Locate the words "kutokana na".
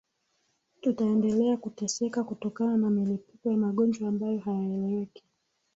2.23-2.89